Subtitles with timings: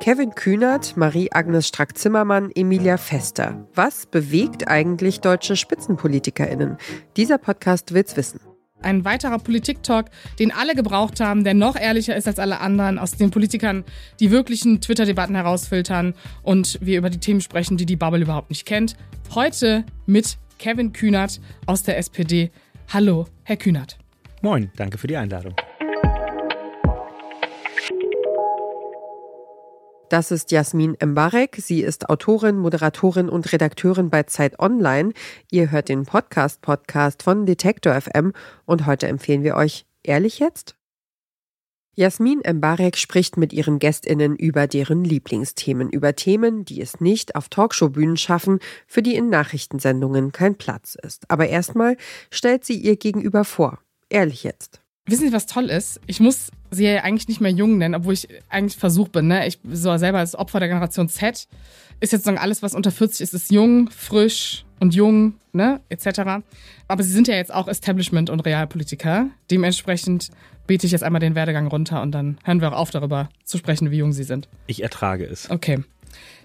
[0.00, 3.66] Kevin Kühnert, Marie-Agnes Strack-Zimmermann, Emilia Fester.
[3.74, 6.78] Was bewegt eigentlich deutsche SpitzenpolitikerInnen?
[7.16, 8.40] Dieser Podcast will's wissen.
[8.80, 10.06] Ein weiterer Politik-Talk,
[10.38, 13.84] den alle gebraucht haben, der noch ehrlicher ist als alle anderen, aus den Politikern
[14.20, 18.66] die wirklichen Twitter-Debatten herausfiltern und wir über die Themen sprechen, die die Bubble überhaupt nicht
[18.66, 18.96] kennt.
[19.34, 22.50] Heute mit Kevin Kühnert aus der SPD.
[22.92, 23.98] Hallo, Herr Kühnert.
[24.40, 25.54] Moin, danke für die Einladung.
[30.08, 31.56] Das ist Jasmin Mbarek.
[31.56, 35.12] Sie ist Autorin, Moderatorin und Redakteurin bei Zeit Online.
[35.50, 38.32] Ihr hört den Podcast-Podcast von Detektor FM
[38.64, 40.76] und heute empfehlen wir euch Ehrlich jetzt?
[41.94, 47.50] Jasmin Mbarek spricht mit ihren GästInnen über deren Lieblingsthemen, über Themen, die es nicht auf
[47.50, 51.30] Talkshow-Bühnen schaffen, für die in Nachrichtensendungen kein Platz ist.
[51.30, 51.98] Aber erstmal
[52.30, 53.80] stellt sie ihr Gegenüber vor.
[54.08, 54.80] Ehrlich jetzt.
[55.08, 56.00] Wissen Sie, was toll ist?
[56.06, 59.26] Ich muss sie ja eigentlich nicht mehr jung nennen, obwohl ich eigentlich versucht bin.
[59.26, 59.46] Ne?
[59.46, 61.48] Ich so selber als Opfer der Generation Z
[62.00, 66.44] ist jetzt sagen, alles, was unter 40 ist, ist jung, frisch und jung, ne, etc.
[66.86, 69.28] Aber sie sind ja jetzt auch Establishment- und Realpolitiker.
[69.50, 70.30] Dementsprechend
[70.66, 73.58] bete ich jetzt einmal den Werdegang runter und dann hören wir auch auf, darüber zu
[73.58, 74.48] sprechen, wie jung sie sind.
[74.66, 75.50] Ich ertrage es.
[75.50, 75.82] Okay.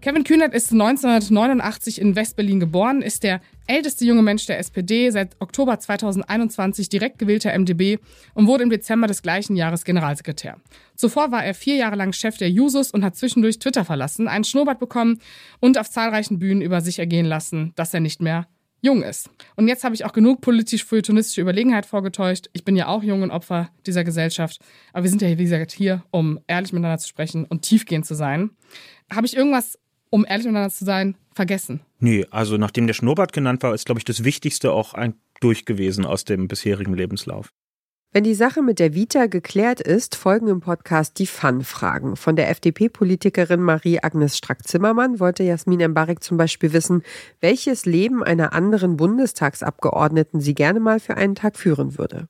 [0.00, 5.36] Kevin Kühnert ist 1989 in West-Berlin geboren, ist der älteste junge Mensch der SPD, seit
[5.40, 7.98] Oktober 2021 direkt gewählter MdB
[8.34, 10.56] und wurde im Dezember des gleichen Jahres Generalsekretär.
[10.94, 14.44] Zuvor war er vier Jahre lang Chef der Jusos und hat zwischendurch Twitter verlassen, einen
[14.44, 15.20] Schnurrbart bekommen
[15.58, 18.46] und auf zahlreichen Bühnen über sich ergehen lassen, dass er nicht mehr
[18.80, 19.30] jung ist.
[19.56, 22.48] Und jetzt habe ich auch genug politisch-feuilletonistische Überlegenheit vorgetäuscht.
[22.52, 24.60] Ich bin ja auch jung und Opfer dieser Gesellschaft.
[24.92, 28.14] Aber wir sind ja, wie gesagt, hier, um ehrlich miteinander zu sprechen und tiefgehend zu
[28.14, 28.50] sein.
[29.10, 29.78] Habe ich irgendwas
[30.10, 31.80] um ehrlich miteinander zu sein, vergessen.
[32.00, 35.64] Nee, also nachdem der Schnurrbart genannt war, ist, glaube ich, das Wichtigste auch ein durch
[35.64, 37.52] gewesen aus dem bisherigen Lebenslauf.
[38.10, 42.16] Wenn die Sache mit der Vita geklärt ist, folgen im Podcast die Fun-Fragen.
[42.16, 47.02] Von der FDP-Politikerin Marie-Agnes Strack-Zimmermann wollte Jasmin Embarek zum Beispiel wissen,
[47.40, 52.28] welches Leben einer anderen Bundestagsabgeordneten sie gerne mal für einen Tag führen würde.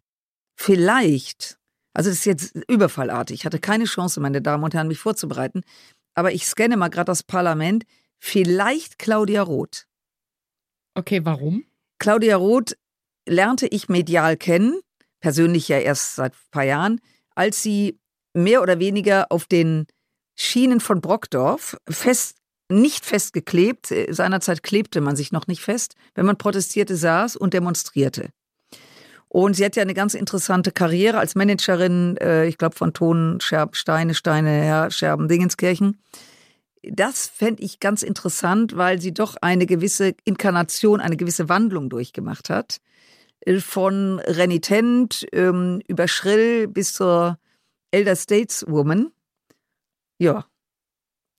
[0.56, 1.60] Vielleicht,
[1.94, 5.62] also das ist jetzt überfallartig, ich hatte keine Chance, meine Damen und Herren, mich vorzubereiten,
[6.16, 7.84] aber ich scanne mal gerade das Parlament.
[8.18, 9.86] Vielleicht Claudia Roth.
[10.94, 11.66] Okay, warum?
[12.00, 12.76] Claudia Roth
[13.28, 14.80] lernte ich medial kennen,
[15.20, 17.00] persönlich ja erst seit ein paar Jahren,
[17.34, 17.98] als sie
[18.34, 19.86] mehr oder weniger auf den
[20.36, 22.36] Schienen von Brockdorf fest,
[22.70, 28.28] nicht festgeklebt, seinerzeit klebte man sich noch nicht fest, wenn man protestierte, saß und demonstrierte.
[29.28, 33.40] Und sie hat ja eine ganz interessante Karriere als Managerin, äh, ich glaube von Ton,
[33.40, 35.98] Scherb, Steine, Steine, Herr Scherben, Dingenskirchen.
[36.82, 42.48] Das fände ich ganz interessant, weil sie doch eine gewisse Inkarnation, eine gewisse Wandlung durchgemacht
[42.48, 42.78] hat.
[43.60, 47.38] Von renitent ähm, über schrill bis zur
[47.90, 49.10] Elder Stateswoman.
[50.18, 50.46] Ja.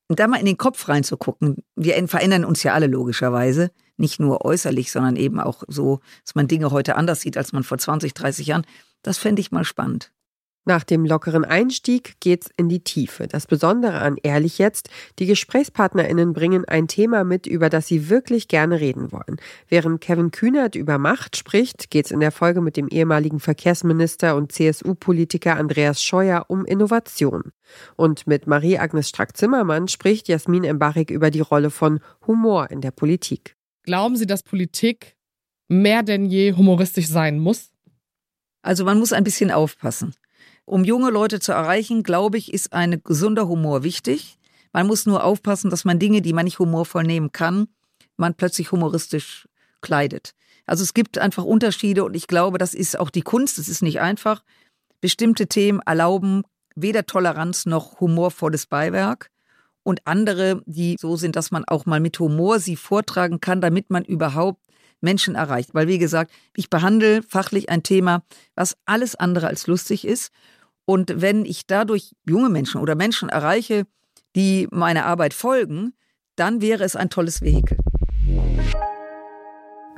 [0.08, 1.58] Und da mal in den Kopf reinzugucken.
[1.75, 6.47] Wir verändern uns ja alle logischerweise nicht nur äußerlich, sondern eben auch so, dass man
[6.47, 8.66] Dinge heute anders sieht, als man vor 20, 30 Jahren.
[9.03, 10.12] Das fände ich mal spannend.
[10.69, 13.28] Nach dem lockeren Einstieg geht's in die Tiefe.
[13.28, 18.47] Das Besondere an Ehrlich jetzt, die GesprächspartnerInnen bringen ein Thema mit, über das sie wirklich
[18.47, 19.38] gerne reden wollen.
[19.68, 24.52] Während Kevin Kühnert über Macht spricht, geht's in der Folge mit dem ehemaligen Verkehrsminister und
[24.52, 27.46] CSU-Politiker Andreas Scheuer um Innovation.
[27.96, 33.56] Und mit Marie-Agnes Strack-Zimmermann spricht Jasmin Embarek über die Rolle von Humor in der Politik.
[33.81, 35.16] Glauben Sie, dass Politik
[35.68, 37.72] mehr denn je humoristisch sein muss?
[38.62, 40.13] Also man muss ein bisschen aufpassen.
[40.69, 44.38] Um junge Leute zu erreichen, glaube ich, ist ein gesunder Humor wichtig.
[44.72, 47.69] Man muss nur aufpassen, dass man Dinge, die man nicht humorvoll nehmen kann,
[48.18, 49.47] man plötzlich humoristisch
[49.81, 50.35] kleidet.
[50.68, 53.58] Also es gibt einfach Unterschiede und ich glaube, das ist auch die Kunst.
[53.58, 54.44] Es ist nicht einfach.
[55.02, 56.44] Bestimmte Themen erlauben
[56.75, 59.31] weder Toleranz noch humorvolles Beiwerk
[59.81, 63.90] und andere, die so sind, dass man auch mal mit Humor sie vortragen kann, damit
[63.90, 64.62] man überhaupt
[65.02, 65.74] Menschen erreicht.
[65.74, 68.22] Weil, wie gesagt, ich behandle fachlich ein Thema,
[68.53, 70.31] was alles andere als lustig ist.
[70.89, 73.85] Und wenn ich dadurch junge Menschen oder Menschen erreiche,
[74.35, 75.93] die meiner Arbeit folgen,
[76.35, 77.78] dann wäre es ein tolles Vehikel.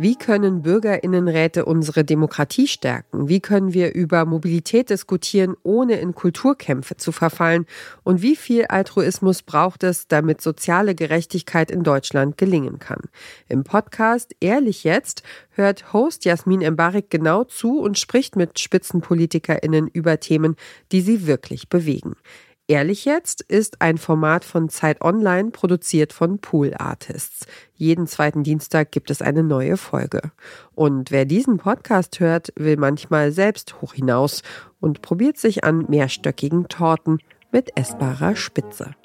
[0.01, 3.27] Wie können Bürgerinnenräte unsere Demokratie stärken?
[3.27, 7.67] Wie können wir über Mobilität diskutieren, ohne in Kulturkämpfe zu verfallen?
[8.01, 13.01] Und wie viel Altruismus braucht es, damit soziale Gerechtigkeit in Deutschland gelingen kann?
[13.47, 15.21] Im Podcast Ehrlich jetzt
[15.51, 20.55] hört Host Jasmin Embarek genau zu und spricht mit Spitzenpolitikerinnen über Themen,
[20.91, 22.15] die sie wirklich bewegen.
[22.71, 27.45] Ehrlich jetzt ist ein Format von Zeit Online, produziert von Pool Artists.
[27.75, 30.31] Jeden zweiten Dienstag gibt es eine neue Folge.
[30.73, 34.41] Und wer diesen Podcast hört, will manchmal selbst hoch hinaus
[34.79, 37.19] und probiert sich an mehrstöckigen Torten,
[37.51, 38.95] mit essbarer Spitze.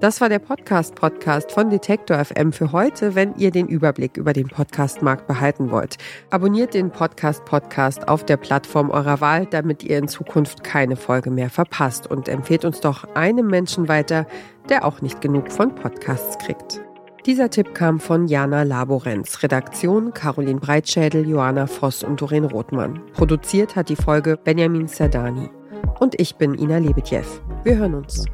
[0.00, 3.14] Das war der Podcast-Podcast von Detektor FM für heute.
[3.14, 5.98] Wenn ihr den Überblick über den Podcast-Markt behalten wollt,
[6.30, 11.50] abonniert den Podcast-Podcast auf der Plattform eurer Wahl, damit ihr in Zukunft keine Folge mehr
[11.50, 14.26] verpasst und empfehlt uns doch einem Menschen weiter,
[14.70, 16.80] der auch nicht genug von Podcasts kriegt.
[17.26, 23.02] Dieser Tipp kam von Jana Laborenz, Redaktion Caroline Breitschädel, Johanna Voss und Doreen Rothmann.
[23.12, 25.50] Produziert hat die Folge Benjamin Serdani.
[25.98, 27.26] Und ich bin Ina Lebetjew.
[27.64, 28.24] Wir hören uns.